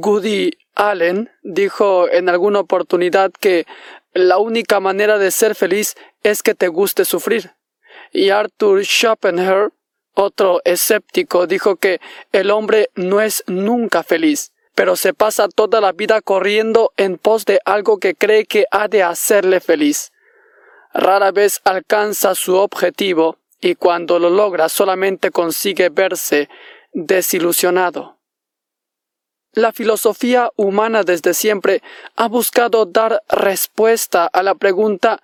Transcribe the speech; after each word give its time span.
Goody 0.00 0.52
Allen 0.74 1.30
dijo 1.42 2.08
en 2.08 2.28
alguna 2.28 2.60
oportunidad 2.60 3.30
que 3.32 3.66
la 4.12 4.38
única 4.38 4.80
manera 4.80 5.18
de 5.18 5.30
ser 5.30 5.54
feliz 5.54 5.94
es 6.22 6.42
que 6.42 6.54
te 6.54 6.68
guste 6.68 7.04
sufrir. 7.04 7.52
Y 8.12 8.30
Arthur 8.30 8.84
Schopenhauer, 8.84 9.72
otro 10.14 10.60
escéptico, 10.64 11.46
dijo 11.46 11.76
que 11.76 12.00
el 12.32 12.50
hombre 12.50 12.90
no 12.94 13.20
es 13.20 13.44
nunca 13.46 14.02
feliz, 14.02 14.52
pero 14.74 14.96
se 14.96 15.14
pasa 15.14 15.48
toda 15.48 15.80
la 15.80 15.92
vida 15.92 16.20
corriendo 16.20 16.92
en 16.96 17.18
pos 17.18 17.44
de 17.44 17.60
algo 17.64 17.98
que 17.98 18.14
cree 18.14 18.46
que 18.46 18.64
ha 18.70 18.88
de 18.88 19.02
hacerle 19.02 19.60
feliz. 19.60 20.12
Rara 20.92 21.30
vez 21.30 21.60
alcanza 21.64 22.34
su 22.34 22.56
objetivo 22.56 23.38
y 23.60 23.74
cuando 23.76 24.18
lo 24.18 24.30
logra 24.30 24.68
solamente 24.68 25.30
consigue 25.30 25.88
verse 25.90 26.48
desilusionado. 26.92 28.19
La 29.52 29.72
filosofía 29.72 30.50
humana 30.54 31.02
desde 31.02 31.34
siempre 31.34 31.82
ha 32.14 32.28
buscado 32.28 32.86
dar 32.86 33.20
respuesta 33.28 34.26
a 34.26 34.44
la 34.44 34.54
pregunta 34.54 35.20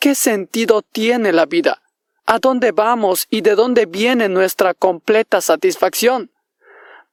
¿qué 0.00 0.16
sentido 0.16 0.82
tiene 0.82 1.32
la 1.32 1.46
vida? 1.46 1.80
¿A 2.26 2.40
dónde 2.40 2.72
vamos 2.72 3.28
y 3.30 3.40
de 3.42 3.54
dónde 3.54 3.86
viene 3.86 4.28
nuestra 4.28 4.74
completa 4.74 5.40
satisfacción? 5.40 6.32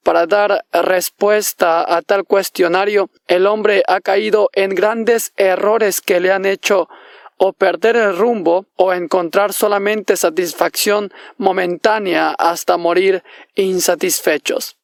Para 0.02 0.26
dar 0.26 0.66
respuesta 0.72 1.86
a 1.96 2.02
tal 2.02 2.26
cuestionario, 2.26 3.12
el 3.28 3.46
hombre 3.46 3.84
ha 3.88 4.02
caído 4.02 4.50
en 4.54 4.74
grandes 4.74 5.34
errores 5.38 6.02
que 6.02 6.20
le 6.20 6.32
han 6.32 6.46
hecho 6.46 6.90
o 7.38 7.54
perder 7.54 7.96
el 7.96 8.18
rumbo 8.18 8.66
o 8.76 8.92
encontrar 8.92 9.54
solamente 9.54 10.18
satisfacción 10.18 11.14
momentánea 11.38 12.32
hasta 12.32 12.78
morir 12.78 13.24
insatisfechos. 13.54 14.78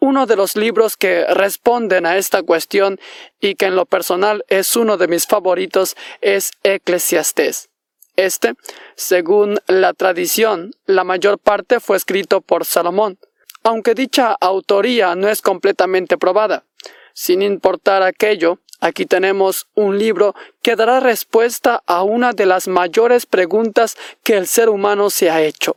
Uno 0.00 0.26
de 0.26 0.36
los 0.36 0.56
libros 0.56 0.96
que 0.96 1.24
responden 1.26 2.04
a 2.06 2.16
esta 2.18 2.42
cuestión 2.42 3.00
y 3.40 3.54
que 3.54 3.66
en 3.66 3.76
lo 3.76 3.86
personal 3.86 4.44
es 4.48 4.76
uno 4.76 4.96
de 4.96 5.08
mis 5.08 5.26
favoritos 5.26 5.96
es 6.20 6.50
Eclesiastés. 6.62 7.70
Este, 8.16 8.54
según 8.94 9.58
la 9.66 9.92
tradición, 9.92 10.72
la 10.86 11.04
mayor 11.04 11.38
parte 11.38 11.80
fue 11.80 11.96
escrito 11.96 12.40
por 12.40 12.64
Salomón, 12.64 13.18
aunque 13.64 13.94
dicha 13.94 14.36
autoría 14.40 15.14
no 15.16 15.28
es 15.28 15.42
completamente 15.42 16.16
probada. 16.16 16.64
Sin 17.12 17.42
importar 17.42 18.02
aquello, 18.02 18.58
aquí 18.80 19.06
tenemos 19.06 19.66
un 19.74 19.98
libro 19.98 20.34
que 20.62 20.76
dará 20.76 21.00
respuesta 21.00 21.82
a 21.86 22.02
una 22.02 22.32
de 22.32 22.46
las 22.46 22.68
mayores 22.68 23.26
preguntas 23.26 23.96
que 24.22 24.36
el 24.36 24.46
ser 24.46 24.68
humano 24.68 25.10
se 25.10 25.30
ha 25.30 25.42
hecho. 25.42 25.76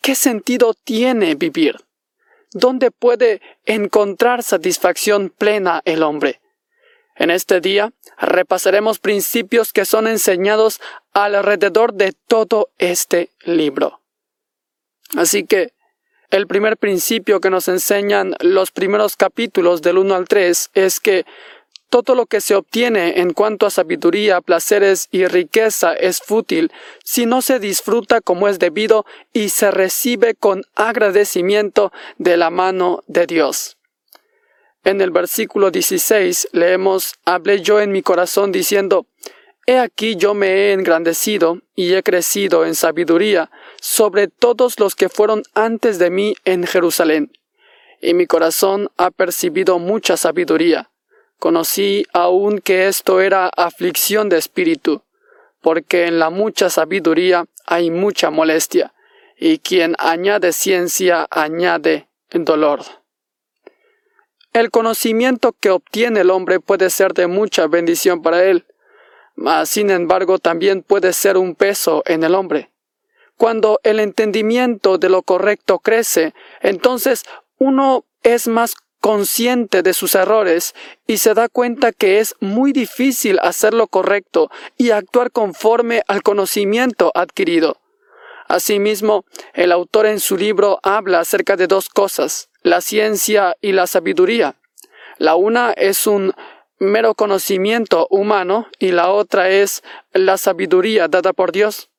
¿Qué 0.00 0.14
sentido 0.14 0.72
tiene 0.72 1.34
vivir? 1.34 1.85
¿Dónde 2.58 2.90
puede 2.90 3.42
encontrar 3.66 4.42
satisfacción 4.42 5.28
plena 5.28 5.82
el 5.84 6.02
hombre? 6.02 6.40
En 7.14 7.30
este 7.30 7.60
día 7.60 7.92
repasaremos 8.18 8.98
principios 8.98 9.74
que 9.74 9.84
son 9.84 10.06
enseñados 10.06 10.80
alrededor 11.12 11.92
de 11.92 12.14
todo 12.26 12.70
este 12.78 13.28
libro. 13.44 14.00
Así 15.18 15.44
que 15.44 15.74
el 16.30 16.46
primer 16.46 16.78
principio 16.78 17.42
que 17.42 17.50
nos 17.50 17.68
enseñan 17.68 18.34
los 18.40 18.70
primeros 18.70 19.16
capítulos 19.16 19.82
del 19.82 19.98
1 19.98 20.14
al 20.14 20.26
3 20.26 20.70
es 20.72 20.98
que 20.98 21.26
todo 21.88 22.14
lo 22.14 22.26
que 22.26 22.40
se 22.40 22.54
obtiene 22.54 23.20
en 23.20 23.32
cuanto 23.32 23.66
a 23.66 23.70
sabiduría, 23.70 24.40
placeres 24.40 25.08
y 25.10 25.26
riqueza 25.26 25.94
es 25.94 26.20
fútil. 26.20 26.72
Si 27.04 27.26
no 27.26 27.42
se 27.42 27.58
disfruta 27.58 28.20
como 28.20 28.48
es 28.48 28.58
debido 28.58 29.06
y 29.32 29.50
se 29.50 29.70
recibe 29.70 30.34
con 30.34 30.64
agradecimiento 30.74 31.92
de 32.18 32.36
la 32.36 32.50
mano 32.50 33.02
de 33.06 33.26
Dios. 33.26 33.76
En 34.84 35.00
el 35.00 35.10
versículo 35.10 35.70
16 35.70 36.48
leemos, 36.52 37.14
Hablé 37.24 37.60
yo 37.60 37.80
en 37.80 37.92
mi 37.92 38.02
corazón 38.02 38.52
diciendo, 38.52 39.06
He 39.66 39.78
aquí 39.78 40.14
yo 40.14 40.32
me 40.34 40.48
he 40.48 40.72
engrandecido 40.72 41.58
y 41.74 41.94
he 41.94 42.02
crecido 42.04 42.64
en 42.64 42.76
sabiduría 42.76 43.50
sobre 43.80 44.28
todos 44.28 44.78
los 44.78 44.94
que 44.94 45.08
fueron 45.08 45.42
antes 45.54 45.98
de 45.98 46.10
mí 46.10 46.36
en 46.44 46.64
Jerusalén, 46.64 47.32
y 48.00 48.14
mi 48.14 48.26
corazón 48.26 48.90
ha 48.96 49.10
percibido 49.10 49.80
mucha 49.80 50.16
sabiduría 50.16 50.88
Conocí 51.38 52.06
aún 52.12 52.58
que 52.60 52.88
esto 52.88 53.20
era 53.20 53.48
aflicción 53.48 54.28
de 54.28 54.38
espíritu, 54.38 55.02
porque 55.60 56.06
en 56.06 56.18
la 56.18 56.30
mucha 56.30 56.70
sabiduría 56.70 57.46
hay 57.66 57.90
mucha 57.90 58.30
molestia, 58.30 58.94
y 59.38 59.58
quien 59.58 59.94
añade 59.98 60.52
ciencia 60.52 61.26
añade 61.30 62.08
dolor. 62.30 62.80
El 64.52 64.70
conocimiento 64.70 65.52
que 65.52 65.70
obtiene 65.70 66.20
el 66.20 66.30
hombre 66.30 66.60
puede 66.60 66.90
ser 66.90 67.12
de 67.12 67.26
mucha 67.26 67.66
bendición 67.66 68.22
para 68.22 68.42
él, 68.44 68.66
mas 69.34 69.68
sin 69.68 69.90
embargo 69.90 70.38
también 70.38 70.82
puede 70.82 71.12
ser 71.12 71.36
un 71.36 71.54
peso 71.54 72.02
en 72.06 72.24
el 72.24 72.34
hombre. 72.34 72.70
Cuando 73.36 73.80
el 73.82 74.00
entendimiento 74.00 74.96
de 74.96 75.10
lo 75.10 75.22
correcto 75.22 75.78
crece, 75.78 76.32
entonces 76.62 77.24
uno 77.58 78.06
es 78.22 78.48
más 78.48 78.76
consciente 79.00 79.82
de 79.82 79.94
sus 79.94 80.14
errores 80.14 80.74
y 81.06 81.18
se 81.18 81.34
da 81.34 81.48
cuenta 81.48 81.92
que 81.92 82.18
es 82.18 82.34
muy 82.40 82.72
difícil 82.72 83.38
hacer 83.40 83.74
lo 83.74 83.86
correcto 83.86 84.50
y 84.76 84.90
actuar 84.90 85.30
conforme 85.30 86.02
al 86.08 86.22
conocimiento 86.22 87.12
adquirido. 87.14 87.78
Asimismo, 88.48 89.24
el 89.54 89.72
autor 89.72 90.06
en 90.06 90.20
su 90.20 90.36
libro 90.36 90.78
habla 90.82 91.20
acerca 91.20 91.56
de 91.56 91.66
dos 91.66 91.88
cosas, 91.88 92.48
la 92.62 92.80
ciencia 92.80 93.56
y 93.60 93.72
la 93.72 93.86
sabiduría. 93.86 94.56
La 95.18 95.34
una 95.34 95.72
es 95.72 96.06
un 96.06 96.32
mero 96.78 97.14
conocimiento 97.14 98.06
humano 98.10 98.68
y 98.78 98.92
la 98.92 99.10
otra 99.10 99.48
es 99.48 99.82
la 100.12 100.36
sabiduría 100.36 101.08
dada 101.08 101.32
por 101.32 101.52
Dios. 101.52 101.90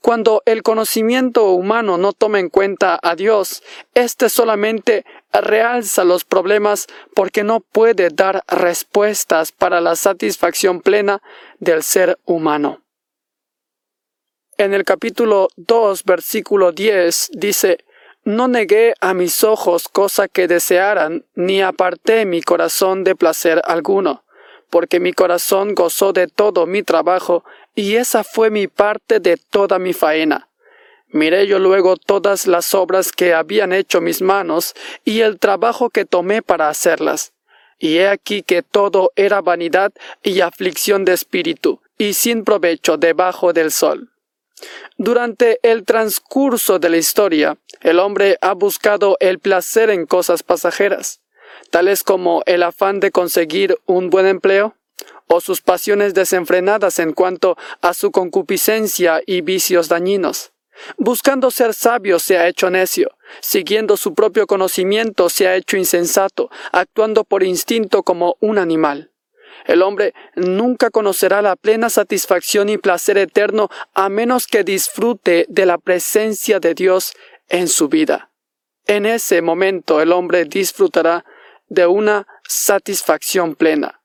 Cuando 0.00 0.42
el 0.46 0.62
conocimiento 0.62 1.50
humano 1.52 1.98
no 1.98 2.12
toma 2.12 2.38
en 2.38 2.48
cuenta 2.48 2.98
a 3.02 3.14
Dios, 3.16 3.62
éste 3.94 4.28
solamente 4.28 5.04
realza 5.32 6.04
los 6.04 6.24
problemas 6.24 6.86
porque 7.14 7.44
no 7.44 7.60
puede 7.60 8.08
dar 8.10 8.44
respuestas 8.48 9.52
para 9.52 9.80
la 9.80 9.96
satisfacción 9.96 10.80
plena 10.80 11.22
del 11.58 11.82
ser 11.82 12.18
humano. 12.24 12.82
En 14.60 14.74
el 14.74 14.84
capítulo 14.84 15.48
2, 15.56 16.04
versículo 16.04 16.72
10 16.72 17.30
dice, 17.32 17.78
No 18.24 18.46
negué 18.46 18.92
a 19.00 19.14
mis 19.14 19.42
ojos 19.42 19.88
cosa 19.88 20.28
que 20.28 20.48
desearan, 20.48 21.24
ni 21.34 21.62
aparté 21.62 22.26
mi 22.26 22.42
corazón 22.42 23.02
de 23.02 23.16
placer 23.16 23.62
alguno, 23.64 24.22
porque 24.68 25.00
mi 25.00 25.14
corazón 25.14 25.74
gozó 25.74 26.12
de 26.12 26.26
todo 26.26 26.66
mi 26.66 26.82
trabajo, 26.82 27.42
y 27.74 27.96
esa 27.96 28.22
fue 28.22 28.50
mi 28.50 28.66
parte 28.66 29.18
de 29.18 29.38
toda 29.38 29.78
mi 29.78 29.94
faena. 29.94 30.49
Miré 31.12 31.48
yo 31.48 31.58
luego 31.58 31.96
todas 31.96 32.46
las 32.46 32.72
obras 32.74 33.10
que 33.10 33.34
habían 33.34 33.72
hecho 33.72 34.00
mis 34.00 34.22
manos 34.22 34.74
y 35.04 35.20
el 35.20 35.38
trabajo 35.38 35.90
que 35.90 36.04
tomé 36.04 36.40
para 36.40 36.68
hacerlas. 36.68 37.32
Y 37.78 37.98
he 37.98 38.08
aquí 38.08 38.42
que 38.42 38.62
todo 38.62 39.10
era 39.16 39.40
vanidad 39.40 39.92
y 40.22 40.40
aflicción 40.40 41.04
de 41.04 41.14
espíritu, 41.14 41.80
y 41.98 42.14
sin 42.14 42.44
provecho 42.44 42.96
debajo 42.96 43.52
del 43.52 43.72
sol. 43.72 44.10
Durante 44.98 45.58
el 45.62 45.84
transcurso 45.84 46.78
de 46.78 46.90
la 46.90 46.98
historia, 46.98 47.56
el 47.80 47.98
hombre 47.98 48.36
ha 48.42 48.52
buscado 48.52 49.16
el 49.18 49.38
placer 49.38 49.90
en 49.90 50.06
cosas 50.06 50.42
pasajeras, 50.42 51.20
tales 51.70 52.04
como 52.04 52.42
el 52.46 52.62
afán 52.62 53.00
de 53.00 53.10
conseguir 53.10 53.78
un 53.86 54.10
buen 54.10 54.26
empleo, 54.26 54.74
o 55.26 55.40
sus 55.40 55.62
pasiones 55.62 56.12
desenfrenadas 56.12 56.98
en 56.98 57.12
cuanto 57.12 57.56
a 57.80 57.94
su 57.94 58.10
concupiscencia 58.10 59.22
y 59.24 59.40
vicios 59.40 59.88
dañinos. 59.88 60.52
Buscando 60.96 61.50
ser 61.50 61.74
sabio 61.74 62.18
se 62.18 62.38
ha 62.38 62.48
hecho 62.48 62.70
necio, 62.70 63.10
siguiendo 63.40 63.96
su 63.96 64.14
propio 64.14 64.46
conocimiento 64.46 65.28
se 65.28 65.48
ha 65.48 65.56
hecho 65.56 65.76
insensato, 65.76 66.50
actuando 66.72 67.24
por 67.24 67.42
instinto 67.42 68.02
como 68.02 68.36
un 68.40 68.58
animal. 68.58 69.10
El 69.66 69.82
hombre 69.82 70.14
nunca 70.36 70.90
conocerá 70.90 71.42
la 71.42 71.56
plena 71.56 71.90
satisfacción 71.90 72.68
y 72.68 72.78
placer 72.78 73.18
eterno 73.18 73.68
a 73.94 74.08
menos 74.08 74.46
que 74.46 74.64
disfrute 74.64 75.46
de 75.48 75.66
la 75.66 75.78
presencia 75.78 76.60
de 76.60 76.74
Dios 76.74 77.12
en 77.48 77.68
su 77.68 77.88
vida. 77.88 78.30
En 78.86 79.06
ese 79.06 79.42
momento 79.42 80.00
el 80.00 80.12
hombre 80.12 80.44
disfrutará 80.44 81.24
de 81.68 81.86
una 81.86 82.26
satisfacción 82.48 83.54
plena. 83.54 83.99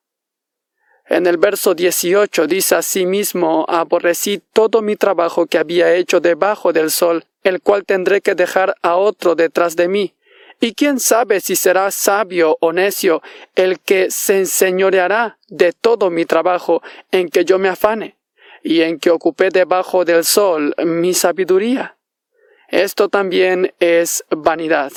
En 1.08 1.28
el 1.28 1.38
verso 1.38 1.76
18 1.76 2.48
dice 2.48 2.76
asimismo, 2.76 3.66
aborrecí 3.68 4.42
todo 4.54 4.82
mi 4.82 4.96
trabajo 4.96 5.46
que 5.46 5.60
había 5.60 5.94
hecho 5.94 6.20
debajo 6.20 6.74
del 6.74 6.90
sol, 6.90 7.26
el 7.44 7.62
cual 7.62 7.86
tendré 7.86 8.22
que 8.22 8.34
dejar 8.34 8.76
a 8.82 8.96
otro 8.96 9.36
detrás 9.36 9.76
de 9.76 9.88
mí. 9.88 10.16
Y 10.60 10.74
quién 10.74 11.00
sabe 11.00 11.42
si 11.42 11.56
será 11.56 11.92
sabio 11.92 12.58
o 12.60 12.74
necio 12.74 13.22
el 13.56 13.80
que 13.80 14.10
se 14.10 14.40
enseñoreará 14.40 15.38
de 15.48 15.74
todo 15.74 16.10
mi 16.10 16.26
trabajo 16.26 16.82
en 17.12 17.30
que 17.30 17.46
yo 17.46 17.60
me 17.60 17.70
afane, 17.70 18.18
y 18.64 18.82
en 18.82 19.00
que 19.00 19.12
ocupé 19.12 19.50
debajo 19.52 20.06
del 20.06 20.24
sol 20.24 20.74
mi 20.84 21.14
sabiduría. 21.14 21.98
Esto 22.70 23.10
también 23.10 23.74
es 23.80 24.24
vanidad. 24.30 24.92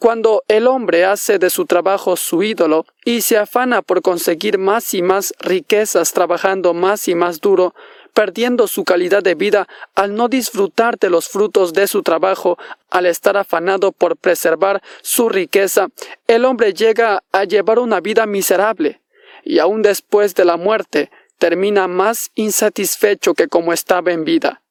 Cuando 0.00 0.44
el 0.48 0.66
hombre 0.66 1.04
hace 1.04 1.38
de 1.38 1.50
su 1.50 1.66
trabajo 1.66 2.16
su 2.16 2.42
ídolo 2.42 2.86
y 3.04 3.20
se 3.20 3.36
afana 3.36 3.82
por 3.82 4.00
conseguir 4.00 4.56
más 4.56 4.94
y 4.94 5.02
más 5.02 5.34
riquezas 5.40 6.14
trabajando 6.14 6.72
más 6.72 7.06
y 7.06 7.14
más 7.14 7.38
duro, 7.42 7.74
perdiendo 8.14 8.66
su 8.66 8.84
calidad 8.84 9.22
de 9.22 9.34
vida 9.34 9.68
al 9.94 10.14
no 10.14 10.28
disfrutar 10.28 10.98
de 10.98 11.10
los 11.10 11.28
frutos 11.28 11.74
de 11.74 11.86
su 11.86 12.02
trabajo, 12.02 12.56
al 12.88 13.04
estar 13.04 13.36
afanado 13.36 13.92
por 13.92 14.16
preservar 14.16 14.80
su 15.02 15.28
riqueza, 15.28 15.88
el 16.26 16.46
hombre 16.46 16.72
llega 16.72 17.22
a 17.30 17.44
llevar 17.44 17.78
una 17.78 18.00
vida 18.00 18.24
miserable, 18.24 19.02
y 19.44 19.58
aun 19.58 19.82
después 19.82 20.34
de 20.34 20.46
la 20.46 20.56
muerte 20.56 21.10
termina 21.36 21.88
más 21.88 22.30
insatisfecho 22.36 23.34
que 23.34 23.48
como 23.48 23.74
estaba 23.74 24.12
en 24.12 24.24
vida. 24.24 24.62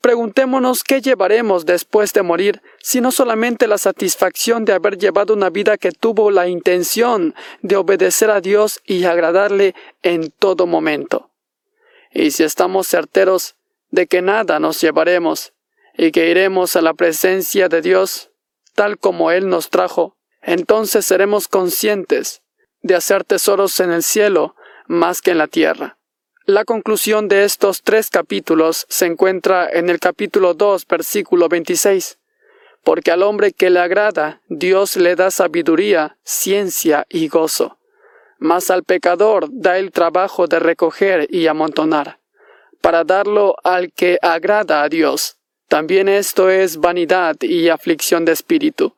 Preguntémonos 0.00 0.82
qué 0.82 1.02
llevaremos 1.02 1.66
después 1.66 2.14
de 2.14 2.22
morir, 2.22 2.62
si 2.80 3.02
no 3.02 3.12
solamente 3.12 3.66
la 3.66 3.76
satisfacción 3.76 4.64
de 4.64 4.72
haber 4.72 4.96
llevado 4.96 5.34
una 5.34 5.50
vida 5.50 5.76
que 5.76 5.92
tuvo 5.92 6.30
la 6.30 6.48
intención 6.48 7.34
de 7.60 7.76
obedecer 7.76 8.30
a 8.30 8.40
Dios 8.40 8.80
y 8.86 9.04
agradarle 9.04 9.74
en 10.02 10.30
todo 10.30 10.66
momento. 10.66 11.30
Y 12.12 12.30
si 12.30 12.44
estamos 12.44 12.88
certeros 12.88 13.56
de 13.90 14.06
que 14.06 14.22
nada 14.22 14.58
nos 14.58 14.80
llevaremos 14.80 15.52
y 15.96 16.12
que 16.12 16.30
iremos 16.30 16.76
a 16.76 16.80
la 16.80 16.94
presencia 16.94 17.68
de 17.68 17.82
Dios, 17.82 18.30
tal 18.74 18.98
como 18.98 19.30
Él 19.30 19.50
nos 19.50 19.68
trajo, 19.68 20.16
entonces 20.40 21.04
seremos 21.04 21.46
conscientes 21.46 22.40
de 22.80 22.94
hacer 22.94 23.24
tesoros 23.24 23.78
en 23.80 23.90
el 23.92 24.02
cielo 24.02 24.56
más 24.86 25.20
que 25.20 25.32
en 25.32 25.38
la 25.38 25.46
tierra. 25.46 25.99
La 26.50 26.64
conclusión 26.64 27.28
de 27.28 27.44
estos 27.44 27.80
tres 27.80 28.10
capítulos 28.10 28.84
se 28.88 29.06
encuentra 29.06 29.70
en 29.70 29.88
el 29.88 30.00
capítulo 30.00 30.52
2, 30.52 30.84
versículo 30.88 31.48
26. 31.48 32.18
Porque 32.82 33.12
al 33.12 33.22
hombre 33.22 33.52
que 33.52 33.70
le 33.70 33.78
agrada, 33.78 34.40
Dios 34.48 34.96
le 34.96 35.14
da 35.14 35.30
sabiduría, 35.30 36.16
ciencia 36.24 37.06
y 37.08 37.28
gozo. 37.28 37.78
Mas 38.40 38.68
al 38.68 38.82
pecador 38.82 39.46
da 39.48 39.78
el 39.78 39.92
trabajo 39.92 40.48
de 40.48 40.58
recoger 40.58 41.28
y 41.30 41.46
amontonar, 41.46 42.18
para 42.80 43.04
darlo 43.04 43.54
al 43.62 43.92
que 43.92 44.18
agrada 44.20 44.82
a 44.82 44.88
Dios. 44.88 45.36
También 45.68 46.08
esto 46.08 46.50
es 46.50 46.78
vanidad 46.78 47.36
y 47.42 47.68
aflicción 47.68 48.24
de 48.24 48.32
espíritu. 48.32 48.96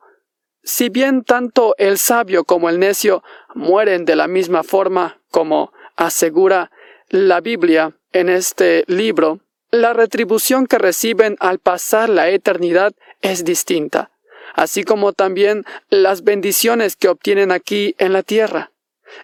Si 0.63 0.89
bien 0.89 1.23
tanto 1.23 1.75
el 1.77 1.99
sabio 1.99 2.45
como 2.45 2.71
el 2.71 2.79
necio 2.79 3.23
mueren 3.55 4.07
de 4.07 4.17
la 4.17 4.27
misma 4.27 4.63
forma, 4.63 5.21
como 5.31 5.71
asegura 5.97 6.71
la 7.13 7.43
Biblia 7.43 7.95
en 8.13 8.31
este 8.31 8.85
libro, 8.87 9.41
la 9.71 9.93
retribución 9.93 10.67
que 10.67 10.79
reciben 10.79 11.37
al 11.41 11.59
pasar 11.59 12.09
la 12.09 12.31
eternidad 12.31 12.95
es 13.21 13.45
distinta, 13.45 14.11
así 14.55 14.83
como 14.83 15.13
también 15.13 15.67
las 15.91 16.25
bendiciones 16.25 16.97
que 16.97 17.09
obtienen 17.09 17.53
aquí 17.53 17.95
en 17.99 18.15
la 18.15 18.23
tierra. 18.23 18.73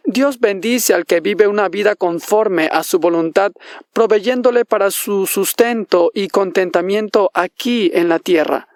Dios 0.05 0.39
bendice 0.39 0.93
al 0.93 1.07
que 1.07 1.21
vive 1.21 1.47
una 1.47 1.71
vida 1.71 1.97
conforme 1.97 2.69
a 2.71 2.83
su 2.83 2.99
voluntad, 2.99 3.53
proveyéndole 3.95 4.67
para 4.67 4.91
su 4.91 5.27
sustento 5.27 6.11
y 6.13 6.29
contentamiento 6.29 7.31
aquí 7.33 7.91
en 7.95 8.11
la 8.11 8.19
tierra. 8.19 8.68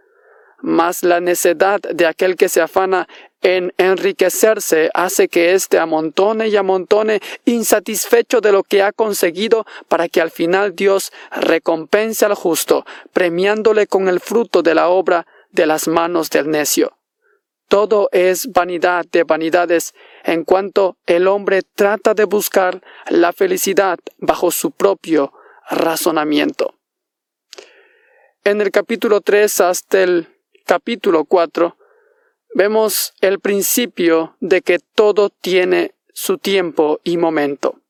Mas 0.63 1.03
la 1.03 1.21
necedad 1.21 1.81
de 1.81 2.07
aquel 2.07 2.37
que 2.37 2.49
se 2.49 2.61
afana 2.61 3.09
en 3.43 3.75
enriquecerse 3.77 4.91
hace 4.95 5.29
que 5.29 5.53
éste 5.53 5.79
amontone 5.79 6.49
y 6.49 6.57
amontone 6.57 7.21
insatisfecho 7.45 8.41
de 8.41 8.53
lo 8.53 8.63
que 8.63 8.83
ha 8.83 8.93
conseguido 8.93 9.67
para 9.89 10.09
que 10.09 10.21
al 10.21 10.31
final 10.31 10.75
Dios 10.75 11.13
recompense 11.33 12.25
al 12.25 12.35
justo, 12.35 12.87
premiándole 13.13 13.87
con 13.89 14.09
el 14.09 14.21
fruto 14.21 14.63
de 14.63 14.75
la 14.75 14.89
obra 14.89 15.27
de 15.51 15.67
las 15.67 15.89
manos 15.89 16.31
del 16.31 16.49
necio. 16.49 16.97
Todo 17.69 18.09
es 18.13 18.53
vanidad 18.53 19.07
de 19.11 19.25
vanidades 19.25 19.95
en 20.25 20.45
cuanto 20.45 20.97
el 21.07 21.27
hombre 21.27 21.63
trata 21.75 22.15
de 22.15 22.25
buscar 22.25 22.83
la 23.09 23.33
felicidad 23.33 23.99
bajo 24.19 24.51
su 24.51 24.71
propio 24.71 25.33
razonamiento. 25.71 26.75
En 28.45 28.61
el 28.61 28.71
capítulo 28.71 29.21
3 29.21 29.61
hasta 29.61 30.03
el 30.03 30.32
capítulo 30.65 31.25
4 31.25 31.77
vemos 32.55 33.15
el 33.21 33.41
principio 33.41 34.37
de 34.41 34.63
que 34.63 34.79
todo 34.79 35.31
tiene 35.31 35.95
su 36.13 36.39
tiempo 36.39 37.01
y 37.05 37.17
momento. 37.17 37.81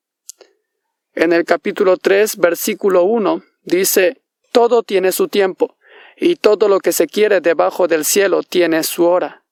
En 1.15 1.33
el 1.33 1.45
capítulo 1.45 1.97
3, 1.97 2.39
versículo 2.39 3.05
1, 3.05 3.43
dice, 3.65 4.23
todo 4.51 4.83
tiene 4.83 5.13
su 5.13 5.29
tiempo, 5.29 5.77
y 6.17 6.37
todo 6.37 6.69
lo 6.69 6.81
que 6.81 6.93
se 6.93 7.07
quiere 7.07 7.41
debajo 7.41 7.89
del 7.89 8.05
cielo 8.05 8.43
tiene 8.43 8.83
su 8.83 9.05
hora. 9.05 9.43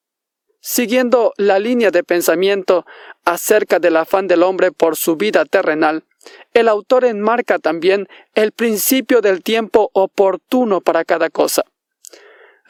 Siguiendo 0.61 1.33
la 1.37 1.59
línea 1.59 1.91
de 1.91 2.05
pensamiento 2.05 2.85
acerca 3.25 3.79
del 3.79 3.97
afán 3.97 4.29
del 4.29 4.43
hombre 4.43 4.73
por 4.73 4.97
su 4.97 5.17
vida 5.17 5.45
terrenal, 5.45 6.05
el 6.53 6.69
autor 6.69 7.05
enmarca 7.05 7.59
también 7.59 8.09
el 8.35 8.53
principio 8.53 9.23
del 9.23 9.43
tiempo 9.43 9.91
oportuno 9.95 10.81
para 10.81 11.05
cada 11.05 11.31
cosa. 11.31 11.65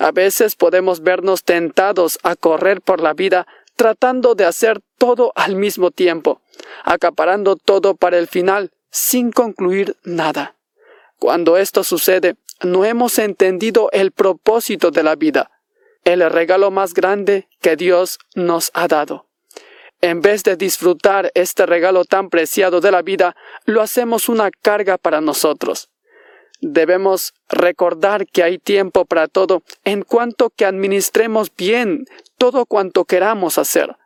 A 0.00 0.12
veces 0.12 0.56
podemos 0.56 1.02
vernos 1.02 1.44
tentados 1.44 2.18
a 2.22 2.34
correr 2.34 2.80
por 2.80 3.00
la 3.00 3.12
vida 3.12 3.46
tratando 3.76 4.34
de 4.34 4.46
hacer 4.46 4.80
todo 4.96 5.30
al 5.36 5.56
mismo 5.56 5.90
tiempo, 5.90 6.40
acaparando 6.84 7.56
todo 7.56 7.94
para 7.94 8.16
el 8.16 8.26
final, 8.26 8.72
sin 8.90 9.30
concluir 9.30 9.96
nada. 10.02 10.56
Cuando 11.18 11.58
esto 11.58 11.84
sucede, 11.84 12.36
no 12.62 12.86
hemos 12.86 13.18
entendido 13.18 13.90
el 13.92 14.10
propósito 14.10 14.90
de 14.90 15.02
la 15.02 15.16
vida, 15.16 15.50
el 16.04 16.28
regalo 16.30 16.70
más 16.70 16.94
grande 16.94 17.48
que 17.60 17.76
Dios 17.76 18.18
nos 18.34 18.70
ha 18.72 18.88
dado. 18.88 19.26
En 20.00 20.22
vez 20.22 20.44
de 20.44 20.56
disfrutar 20.56 21.30
este 21.34 21.66
regalo 21.66 22.06
tan 22.06 22.30
preciado 22.30 22.80
de 22.80 22.90
la 22.90 23.02
vida, 23.02 23.36
lo 23.66 23.82
hacemos 23.82 24.30
una 24.30 24.50
carga 24.50 24.96
para 24.96 25.20
nosotros. 25.20 25.90
Debemos 26.60 27.32
recordar 27.48 28.26
que 28.26 28.42
hay 28.42 28.58
tiempo 28.58 29.04
para 29.04 29.28
todo 29.28 29.62
en 29.84 30.02
cuanto 30.02 30.50
que 30.50 30.66
administremos 30.66 31.50
bien 31.56 32.06
todo 32.36 32.66
cuanto 32.66 33.04
queramos 33.04 33.58
hacer. 33.58 33.96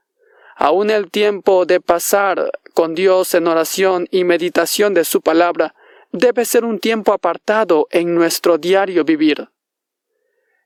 Aún 0.56 0.90
el 0.90 1.10
tiempo 1.10 1.66
de 1.66 1.80
pasar 1.80 2.50
con 2.74 2.94
Dios 2.94 3.34
en 3.34 3.48
oración 3.48 4.06
y 4.10 4.24
meditación 4.24 4.94
de 4.94 5.04
su 5.04 5.20
palabra 5.20 5.74
debe 6.12 6.44
ser 6.44 6.64
un 6.64 6.78
tiempo 6.78 7.12
apartado 7.12 7.88
en 7.90 8.14
nuestro 8.14 8.56
diario 8.56 9.04
vivir. 9.04 9.48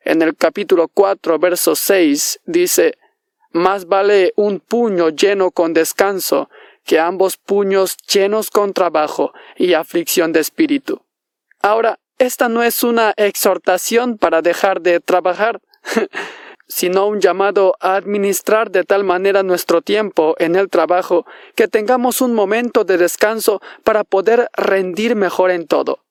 En 0.05 0.23
el 0.23 0.37
capítulo 0.37 0.89
4, 0.89 1.39
verso 1.39 1.75
6 1.75 2.41
dice, 2.45 2.99
Más 3.51 3.87
vale 3.87 4.33
un 4.37 4.61
puño 4.61 5.09
lleno 5.09 5.51
con 5.51 5.73
descanso 5.73 6.51
que 6.85 6.99
ambos 6.99 7.37
puños 7.37 7.97
llenos 8.11 8.51
con 8.51 8.73
trabajo 8.73 9.33
y 9.57 9.75
aflicción 9.75 10.33
de 10.33 10.41
espíritu. 10.41 11.03
Ahora, 11.61 11.99
esta 12.19 12.49
no 12.49 12.63
es 12.63 12.83
una 12.83 13.15
exhortación 13.17 14.19
para 14.19 14.43
dejar 14.43 14.81
de 14.81 15.01
trabajar, 15.01 15.61
sino 16.69 17.07
un 17.07 17.21
llamado 17.21 17.75
a 17.81 17.97
administrar 17.97 18.71
de 18.71 18.85
tal 18.85 19.05
manera 19.05 19.43
nuestro 19.43 19.83
tiempo 19.83 20.35
en 20.39 20.55
el 20.57 20.69
trabajo 20.69 21.27
que 21.55 21.69
tengamos 21.69 22.21
un 22.21 22.35
momento 22.35 22.85
de 22.85 22.99
descanso 22.99 23.61
para 23.85 24.05
poder 24.05 24.49
rendir 24.53 25.17
mejor 25.17 25.51
en 25.51 25.67
todo. 25.67 26.05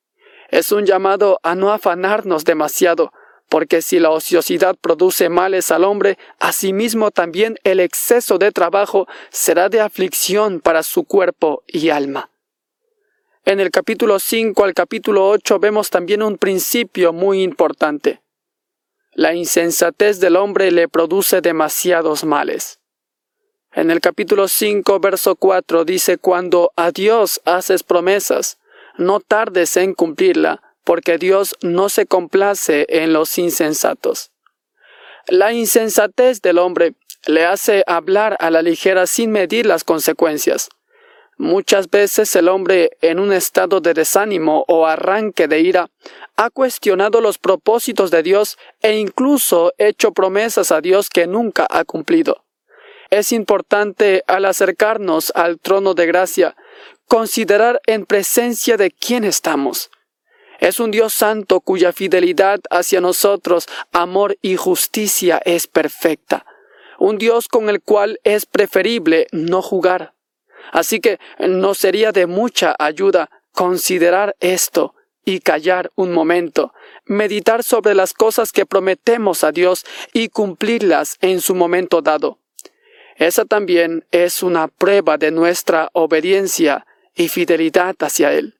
Es 0.50 0.72
un 0.72 0.86
llamado 0.86 1.38
a 1.42 1.54
no 1.54 1.72
afanarnos 1.72 2.44
demasiado, 2.44 3.12
porque 3.48 3.82
si 3.82 3.98
la 3.98 4.10
ociosidad 4.10 4.76
produce 4.80 5.28
males 5.28 5.70
al 5.70 5.84
hombre, 5.84 6.18
asimismo 6.38 7.10
también 7.10 7.58
el 7.64 7.80
exceso 7.80 8.38
de 8.38 8.52
trabajo 8.52 9.06
será 9.30 9.68
de 9.68 9.80
aflicción 9.80 10.60
para 10.60 10.82
su 10.82 11.04
cuerpo 11.04 11.62
y 11.66 11.90
alma. 11.90 12.30
En 13.48 13.60
el 13.60 13.70
capítulo 13.70 14.18
5 14.18 14.62
al 14.62 14.74
capítulo 14.74 15.26
8 15.30 15.58
vemos 15.58 15.88
también 15.88 16.22
un 16.22 16.36
principio 16.36 17.14
muy 17.14 17.42
importante. 17.42 18.20
La 19.14 19.32
insensatez 19.32 20.20
del 20.20 20.36
hombre 20.36 20.70
le 20.70 20.86
produce 20.86 21.40
demasiados 21.40 22.24
males. 22.24 22.78
En 23.72 23.90
el 23.90 24.02
capítulo 24.02 24.48
5, 24.48 25.00
verso 25.00 25.34
4 25.34 25.86
dice, 25.86 26.18
Cuando 26.18 26.72
a 26.76 26.90
Dios 26.90 27.40
haces 27.46 27.84
promesas, 27.84 28.58
no 28.98 29.18
tardes 29.18 29.78
en 29.78 29.94
cumplirla, 29.94 30.60
porque 30.84 31.16
Dios 31.16 31.56
no 31.62 31.88
se 31.88 32.04
complace 32.04 32.84
en 32.90 33.14
los 33.14 33.38
insensatos. 33.38 34.30
La 35.26 35.54
insensatez 35.54 36.42
del 36.42 36.58
hombre 36.58 36.96
le 37.24 37.46
hace 37.46 37.82
hablar 37.86 38.36
a 38.40 38.50
la 38.50 38.60
ligera 38.60 39.06
sin 39.06 39.30
medir 39.30 39.64
las 39.64 39.84
consecuencias. 39.84 40.68
Muchas 41.38 41.88
veces 41.88 42.34
el 42.34 42.48
hombre, 42.48 42.90
en 43.00 43.20
un 43.20 43.32
estado 43.32 43.80
de 43.80 43.94
desánimo 43.94 44.64
o 44.66 44.86
arranque 44.86 45.46
de 45.46 45.60
ira, 45.60 45.88
ha 46.36 46.50
cuestionado 46.50 47.20
los 47.20 47.38
propósitos 47.38 48.10
de 48.10 48.24
Dios 48.24 48.58
e 48.82 48.98
incluso 48.98 49.72
hecho 49.78 50.10
promesas 50.12 50.72
a 50.72 50.80
Dios 50.80 51.08
que 51.08 51.28
nunca 51.28 51.64
ha 51.70 51.84
cumplido. 51.84 52.44
Es 53.10 53.30
importante, 53.30 54.24
al 54.26 54.46
acercarnos 54.46 55.30
al 55.36 55.60
trono 55.60 55.94
de 55.94 56.06
gracia, 56.06 56.56
considerar 57.06 57.80
en 57.86 58.04
presencia 58.04 58.76
de 58.76 58.90
quién 58.90 59.22
estamos. 59.22 59.92
Es 60.58 60.80
un 60.80 60.90
Dios 60.90 61.14
santo 61.14 61.60
cuya 61.60 61.92
fidelidad 61.92 62.58
hacia 62.68 63.00
nosotros, 63.00 63.68
amor 63.92 64.36
y 64.42 64.56
justicia 64.56 65.40
es 65.44 65.68
perfecta. 65.68 66.44
Un 66.98 67.16
Dios 67.16 67.46
con 67.46 67.68
el 67.68 67.80
cual 67.80 68.18
es 68.24 68.44
preferible 68.44 69.28
no 69.30 69.62
jugar. 69.62 70.17
Así 70.72 71.00
que 71.00 71.18
no 71.38 71.74
sería 71.74 72.12
de 72.12 72.26
mucha 72.26 72.74
ayuda 72.78 73.30
considerar 73.52 74.36
esto 74.40 74.94
y 75.24 75.40
callar 75.40 75.90
un 75.94 76.12
momento, 76.12 76.72
meditar 77.04 77.62
sobre 77.62 77.94
las 77.94 78.14
cosas 78.14 78.50
que 78.52 78.66
prometemos 78.66 79.44
a 79.44 79.52
Dios 79.52 79.84
y 80.12 80.28
cumplirlas 80.28 81.16
en 81.20 81.40
su 81.40 81.54
momento 81.54 82.00
dado. 82.00 82.38
Esa 83.16 83.44
también 83.44 84.06
es 84.10 84.42
una 84.42 84.68
prueba 84.68 85.18
de 85.18 85.30
nuestra 85.30 85.90
obediencia 85.92 86.86
y 87.14 87.28
fidelidad 87.28 87.96
hacia 87.98 88.32
Él. 88.32 88.58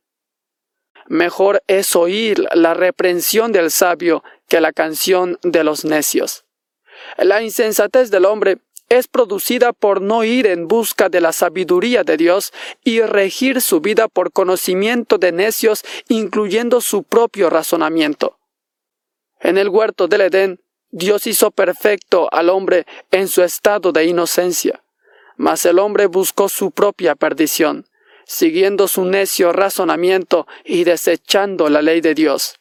Mejor 1.06 1.62
es 1.68 1.96
oír 1.96 2.44
la 2.52 2.74
reprensión 2.74 3.52
del 3.52 3.70
sabio 3.70 4.22
que 4.48 4.60
la 4.60 4.72
canción 4.72 5.38
de 5.42 5.64
los 5.64 5.84
necios. 5.84 6.44
La 7.16 7.40
insensatez 7.40 8.10
del 8.10 8.26
hombre 8.26 8.58
es 8.88 9.06
producida 9.06 9.72
por 9.72 10.00
no 10.00 10.24
ir 10.24 10.46
en 10.46 10.66
busca 10.66 11.08
de 11.08 11.20
la 11.20 11.32
sabiduría 11.32 12.04
de 12.04 12.16
Dios 12.16 12.52
y 12.84 13.00
regir 13.02 13.60
su 13.60 13.80
vida 13.80 14.08
por 14.08 14.32
conocimiento 14.32 15.18
de 15.18 15.32
necios, 15.32 15.84
incluyendo 16.08 16.80
su 16.80 17.02
propio 17.02 17.50
razonamiento. 17.50 18.38
En 19.40 19.58
el 19.58 19.68
huerto 19.68 20.08
del 20.08 20.22
Edén, 20.22 20.60
Dios 20.90 21.26
hizo 21.26 21.50
perfecto 21.50 22.28
al 22.32 22.48
hombre 22.48 22.86
en 23.10 23.28
su 23.28 23.42
estado 23.42 23.92
de 23.92 24.06
inocencia, 24.06 24.82
mas 25.36 25.66
el 25.66 25.78
hombre 25.78 26.06
buscó 26.06 26.48
su 26.48 26.70
propia 26.70 27.14
perdición, 27.14 27.86
siguiendo 28.24 28.88
su 28.88 29.04
necio 29.04 29.52
razonamiento 29.52 30.46
y 30.64 30.84
desechando 30.84 31.68
la 31.68 31.82
ley 31.82 32.00
de 32.00 32.14
Dios. 32.14 32.57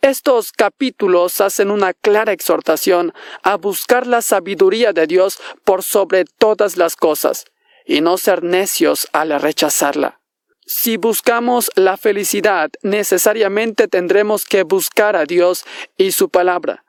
Estos 0.00 0.52
capítulos 0.52 1.40
hacen 1.40 1.70
una 1.70 1.94
clara 1.94 2.32
exhortación 2.32 3.12
a 3.42 3.56
buscar 3.56 4.06
la 4.06 4.22
sabiduría 4.22 4.92
de 4.92 5.06
Dios 5.06 5.38
por 5.64 5.82
sobre 5.82 6.24
todas 6.24 6.76
las 6.76 6.96
cosas, 6.96 7.46
y 7.86 8.00
no 8.00 8.18
ser 8.18 8.42
necios 8.42 9.08
al 9.12 9.40
rechazarla. 9.40 10.20
Si 10.66 10.96
buscamos 10.96 11.70
la 11.74 11.96
felicidad, 11.96 12.70
necesariamente 12.82 13.86
tendremos 13.88 14.44
que 14.44 14.62
buscar 14.62 15.16
a 15.16 15.26
Dios 15.26 15.64
y 15.96 16.12
su 16.12 16.30
palabra, 16.30 16.84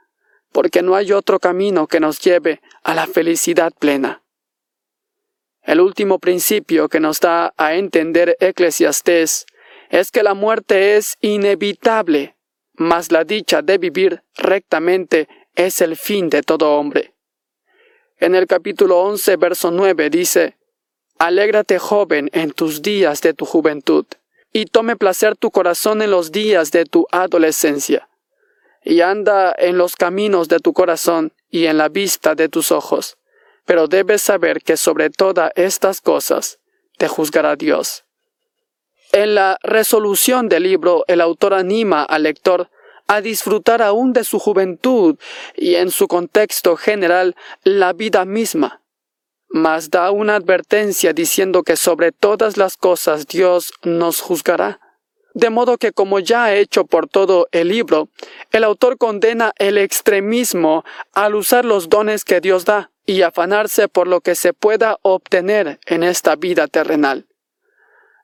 porque 0.51 0.81
no 0.81 0.95
hay 0.95 1.11
otro 1.11 1.39
camino 1.39 1.87
que 1.87 1.99
nos 1.99 2.19
lleve 2.19 2.61
a 2.83 2.95
la 2.95 3.07
felicidad 3.07 3.73
plena. 3.77 4.21
El 5.61 5.81
último 5.81 6.19
principio 6.19 6.87
que 6.87 6.99
nos 6.99 7.19
da 7.19 7.53
a 7.57 7.73
entender 7.73 8.37
Eclesiastés 8.39 9.45
es 9.89 10.11
que 10.11 10.23
la 10.23 10.33
muerte 10.33 10.95
es 10.95 11.17
inevitable 11.21 12.34
mas 12.77 13.11
la 13.11 13.23
dicha 13.23 13.61
de 13.61 13.77
vivir 13.77 14.23
rectamente 14.35 15.27
es 15.55 15.81
el 15.81 15.95
fin 15.95 16.29
de 16.29 16.41
todo 16.41 16.77
hombre. 16.77 17.13
En 18.17 18.35
el 18.35 18.47
capítulo 18.47 18.99
11, 19.01 19.35
verso 19.35 19.71
9 19.71 20.09
dice, 20.09 20.57
Alégrate 21.17 21.79
joven 21.79 22.29
en 22.33 22.51
tus 22.51 22.81
días 22.81 23.21
de 23.21 23.33
tu 23.33 23.45
juventud, 23.45 24.05
y 24.53 24.65
tome 24.65 24.95
placer 24.95 25.35
tu 25.35 25.51
corazón 25.51 26.01
en 26.01 26.11
los 26.11 26.31
días 26.31 26.71
de 26.71 26.85
tu 26.85 27.07
adolescencia, 27.11 28.07
y 28.83 29.01
anda 29.01 29.53
en 29.57 29.77
los 29.77 29.95
caminos 29.95 30.47
de 30.47 30.59
tu 30.59 30.71
corazón 30.71 31.33
y 31.49 31.65
en 31.65 31.77
la 31.77 31.89
vista 31.89 32.35
de 32.35 32.47
tus 32.47 32.71
ojos, 32.71 33.17
pero 33.65 33.87
debes 33.87 34.21
saber 34.21 34.61
que 34.61 34.77
sobre 34.77 35.09
todas 35.09 35.51
estas 35.55 35.99
cosas 35.99 36.59
te 36.97 37.07
juzgará 37.09 37.55
Dios. 37.57 38.04
En 39.15 39.33
la 39.33 39.57
resolución 39.63 40.49
del 40.49 40.63
libro, 40.63 41.05
el 41.07 41.21
autor 41.21 41.53
anima 41.53 42.03
al 42.03 42.23
lector 42.23 42.69
a 43.07 43.21
disfrutar 43.21 43.81
aún 43.81 44.11
de 44.11 44.25
su 44.25 44.39
juventud 44.39 45.17
y 45.55 45.75
en 45.75 45.89
su 45.89 46.09
contexto 46.09 46.75
general 46.75 47.33
la 47.63 47.93
vida 47.93 48.25
misma. 48.25 48.81
Mas 49.47 49.89
da 49.89 50.11
una 50.11 50.35
advertencia 50.35 51.13
diciendo 51.13 51.63
que 51.63 51.77
sobre 51.77 52.11
todas 52.11 52.57
las 52.57 52.75
cosas 52.75 53.25
Dios 53.25 53.71
nos 53.83 54.19
juzgará. 54.19 54.81
De 55.33 55.49
modo 55.49 55.77
que, 55.77 55.93
como 55.93 56.19
ya 56.19 56.43
ha 56.43 56.55
hecho 56.55 56.83
por 56.83 57.07
todo 57.07 57.47
el 57.53 57.69
libro, 57.69 58.09
el 58.51 58.65
autor 58.65 58.97
condena 58.97 59.53
el 59.59 59.77
extremismo 59.77 60.83
al 61.13 61.35
usar 61.35 61.63
los 61.63 61.87
dones 61.87 62.25
que 62.25 62.41
Dios 62.41 62.65
da 62.65 62.91
y 63.05 63.21
afanarse 63.21 63.87
por 63.87 64.09
lo 64.09 64.19
que 64.19 64.35
se 64.35 64.51
pueda 64.51 64.97
obtener 65.03 65.79
en 65.85 66.03
esta 66.03 66.35
vida 66.35 66.67
terrenal. 66.67 67.25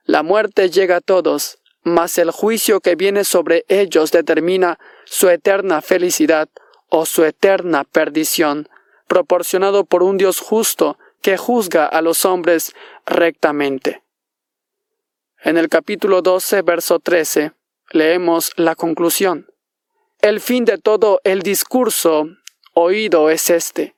La 0.05 0.23
muerte 0.23 0.69
llega 0.69 0.97
a 0.97 1.01
todos, 1.01 1.59
mas 1.83 2.17
el 2.17 2.31
juicio 2.31 2.79
que 2.79 2.95
viene 2.95 3.23
sobre 3.23 3.65
ellos 3.67 4.11
determina 4.11 4.79
su 5.05 5.29
eterna 5.29 5.81
felicidad 5.81 6.49
o 6.89 7.05
su 7.05 7.23
eterna 7.23 7.83
perdición, 7.83 8.67
proporcionado 9.07 9.85
por 9.85 10.03
un 10.03 10.17
Dios 10.17 10.39
justo 10.39 10.97
que 11.21 11.37
juzga 11.37 11.85
a 11.85 12.01
los 12.01 12.25
hombres 12.25 12.73
rectamente. 13.05 14.03
En 15.43 15.57
el 15.57 15.69
capítulo 15.69 16.21
12, 16.21 16.61
verso 16.63 16.99
13, 16.99 17.53
leemos 17.91 18.51
la 18.55 18.75
conclusión. 18.75 19.47
El 20.21 20.39
fin 20.39 20.65
de 20.65 20.77
todo 20.77 21.19
el 21.23 21.41
discurso 21.41 22.27
oído 22.73 23.29
es 23.29 23.49
este. 23.49 23.95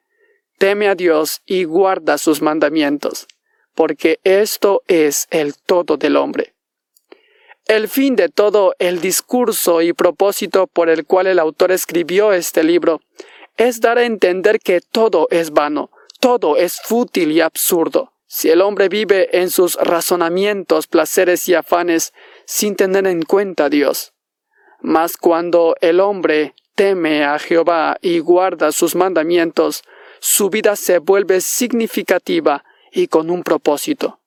Teme 0.57 0.88
a 0.88 0.95
Dios 0.95 1.41
y 1.45 1.65
guarda 1.65 2.17
sus 2.17 2.41
mandamientos 2.41 3.27
porque 3.75 4.20
esto 4.24 4.82
es 4.88 5.27
el 5.32 5.56
todo 5.56 5.98
del 5.98 6.15
hombre. 6.18 6.53
El 7.65 7.88
fin 7.88 8.15
de 8.15 8.30
todo 8.30 8.75
el 8.77 9.00
discurso 9.00 9.82
y 9.82 9.94
propósito 9.94 10.68
por 10.68 10.89
el 10.89 11.06
cual 11.06 11.27
el 11.27 11.39
autor 11.39 11.72
escribió 11.72 12.34
este 12.34 12.63
libro 12.63 13.01
es 13.56 13.80
dar 13.80 13.98
a 13.98 14.03
entender 14.03 14.60
que 14.60 14.82
todo 14.82 15.27
es 15.30 15.51
vano, 15.51 15.89
todo 16.20 16.58
es 16.58 16.82
fútil 16.82 17.32
y 17.32 17.42
absurdo. 17.42 18.12
Si 18.27 18.50
el 18.50 18.62
hombre 18.62 18.89
vive 18.89 19.39
en 19.39 19.50
sus 19.50 19.75
razonamientos, 19.75 20.88
placeres 20.88 21.48
y 21.48 21.53
afanes 21.53 22.13
sin 22.46 22.75
tener 22.75 23.06
en 23.08 23.22
cuenta 23.22 23.65
a 23.65 23.70
Dios. 23.70 24.13
Mas 24.82 25.18
cuando 25.18 25.75
el 25.82 26.00
hombre 26.00 26.56
teme 26.75 27.24
a 27.24 27.38
Jehová 27.39 27.98
y 28.01 28.20
guarda 28.20 28.72
sus 28.72 28.96
mandamientos, 28.96 29.84
su 30.20 30.50
vida 30.50 30.75
se 30.75 30.98
vuelve 30.98 31.42
significativa 31.42 32.63
y 32.94 33.08
con 33.08 33.30
un 33.30 33.44
propósito. 33.44 34.20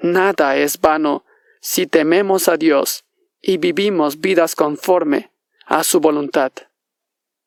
Nada 0.00 0.56
es 0.56 0.80
vano 0.80 1.24
si 1.60 1.86
tememos 1.86 2.48
a 2.48 2.56
Dios 2.56 3.04
y 3.40 3.56
vivimos 3.56 4.20
vidas 4.20 4.54
conforme 4.54 5.30
a 5.66 5.82
su 5.82 6.00
voluntad. 6.00 6.52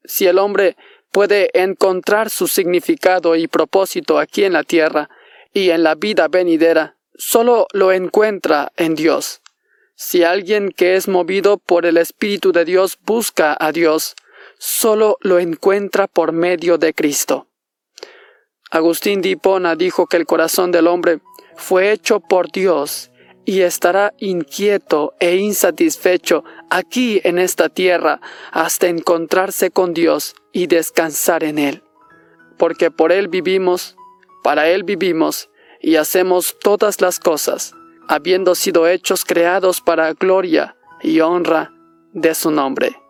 Si 0.04 0.26
el 0.26 0.40
hombre 0.40 0.76
puede 1.12 1.50
encontrar 1.54 2.30
su 2.30 2.48
significado 2.48 3.36
y 3.36 3.48
propósito 3.48 4.20
aquí 4.20 4.44
en 4.44 4.54
la 4.54 4.64
tierra 4.64 5.10
y 5.54 5.70
en 5.70 5.84
la 5.84 5.96
vida 5.96 6.28
venidera, 6.28 6.98
solo 7.16 7.68
lo 7.72 7.92
encuentra 7.92 8.72
en 8.76 8.96
Dios. 8.96 9.42
Si 9.96 10.24
alguien 10.24 10.72
que 10.72 10.96
es 10.96 11.08
movido 11.08 11.58
por 11.58 11.86
el 11.86 11.98
Espíritu 11.98 12.52
de 12.52 12.66
Dios 12.66 12.98
busca 13.06 13.56
a 13.58 13.72
Dios, 13.72 14.16
solo 14.58 15.18
lo 15.22 15.40
encuentra 15.40 16.08
por 16.08 16.34
medio 16.34 16.78
de 16.78 16.94
Cristo. 16.94 17.48
Agustín 18.76 19.22
de 19.22 19.30
Hipona 19.30 19.78
dijo 19.78 20.06
que 20.06 20.18
el 20.18 20.26
corazón 20.26 20.70
del 20.74 20.88
hombre 20.88 21.22
fue 21.56 21.94
hecho 21.94 22.20
por 22.20 22.52
Dios 22.52 23.10
y 23.46 23.62
estará 23.62 24.14
inquieto 24.20 25.14
e 25.22 25.38
insatisfecho 25.38 26.44
aquí 26.70 27.22
en 27.24 27.40
esta 27.40 27.70
tierra 27.70 28.20
hasta 28.52 28.88
encontrarse 28.88 29.72
con 29.72 29.94
Dios 29.94 30.36
y 30.52 30.68
descansar 30.68 31.46
en 31.46 31.58
Él. 31.58 31.84
Porque 32.58 32.92
por 32.92 33.14
Él 33.14 33.30
vivimos, 33.30 33.96
para 34.44 34.68
Él 34.68 34.84
vivimos 34.84 35.50
y 35.80 35.96
hacemos 35.96 36.58
todas 36.60 37.00
las 37.00 37.18
cosas, 37.18 37.74
habiendo 38.10 38.56
sido 38.56 38.90
hechos 38.90 39.24
creados 39.24 39.80
para 39.80 40.12
gloria 40.12 40.76
y 41.02 41.22
honra 41.22 41.72
de 42.12 42.36
su 42.36 42.52
nombre. 42.52 43.05